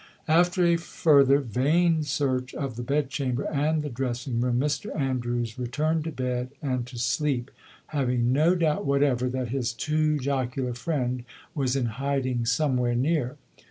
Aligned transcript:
After 0.27 0.65
a 0.65 0.77
further 0.77 1.37
vain 1.37 2.01
search 2.01 2.55
of 2.55 2.75
the 2.75 2.81
bed 2.81 3.11
chamber 3.11 3.43
and 3.53 3.83
the 3.83 3.89
dressing 3.91 4.41
room, 4.41 4.59
Mr 4.59 4.99
Andrews 4.99 5.59
returned 5.59 6.05
to 6.05 6.11
bed 6.11 6.49
and 6.59 6.87
to 6.87 6.97
sleep, 6.97 7.51
having 7.89 8.33
no 8.33 8.55
doubt 8.55 8.83
whatever 8.83 9.29
that 9.29 9.49
his 9.49 9.71
too 9.73 10.17
jocular 10.17 10.73
friend 10.73 11.23
was 11.53 11.75
in 11.75 11.85
hiding 11.85 12.47
somewhere 12.47 12.95
near. 12.95 13.37